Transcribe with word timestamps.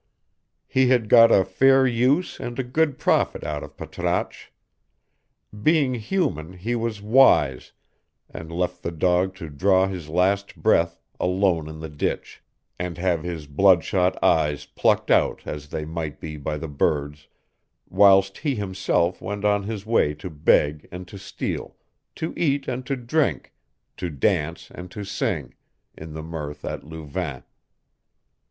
He 0.65 0.87
had 0.87 1.09
got 1.09 1.31
a 1.31 1.45
fair 1.45 1.85
use 1.85 2.39
and 2.39 2.57
a 2.57 2.63
good 2.63 2.97
profit 2.97 3.43
out 3.43 3.61
of 3.61 3.77
Patrasche: 3.77 4.51
being 5.61 5.93
human, 5.93 6.53
he 6.53 6.73
was 6.75 7.03
wise, 7.03 7.71
and 8.27 8.51
left 8.51 8.81
the 8.81 8.89
dog 8.89 9.35
to 9.35 9.47
draw 9.47 9.85
his 9.85 10.09
last 10.09 10.55
breath 10.55 10.99
alone 11.19 11.69
in 11.69 11.81
the 11.81 11.87
ditch, 11.87 12.41
and 12.79 12.97
have 12.97 13.21
his 13.21 13.45
bloodshot 13.45 14.17
eyes 14.23 14.65
plucked 14.65 15.11
out 15.11 15.43
as 15.45 15.67
they 15.69 15.85
might 15.85 16.19
be 16.19 16.35
by 16.35 16.57
the 16.57 16.67
birds, 16.67 17.27
whilst 17.87 18.39
he 18.39 18.55
himself 18.55 19.21
went 19.21 19.45
on 19.45 19.61
his 19.61 19.85
way 19.85 20.15
to 20.15 20.31
beg 20.31 20.87
and 20.91 21.07
to 21.09 21.19
steal, 21.19 21.75
to 22.15 22.33
eat 22.35 22.67
and 22.67 22.87
to 22.87 22.95
drink, 22.95 23.53
to 23.97 24.09
dance 24.09 24.71
and 24.73 24.89
to 24.89 25.03
sing, 25.03 25.53
in 25.95 26.13
the 26.15 26.23
mirth 26.23 26.65
at 26.65 26.83
Louvain. 26.83 27.43